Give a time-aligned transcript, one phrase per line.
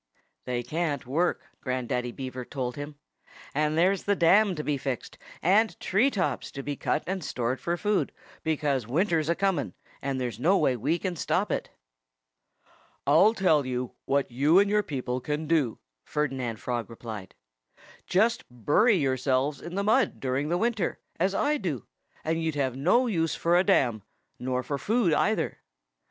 [0.45, 2.95] "They can't work," Grandaddy Beaver told him.
[3.53, 7.59] "And there's the dam to be fixed, and tree tops to be cut and stored
[7.61, 8.11] for food,
[8.41, 11.69] because winter's a coming, and there's no way we can stop it."
[13.05, 17.35] "I'll tell you what you and your people can do," Ferdinand Frog replied.
[18.07, 21.85] "Just bury yourselves in the mud during the winter, as I do,
[22.23, 24.01] and you'd have no use for a dam,
[24.39, 25.59] nor for food, either."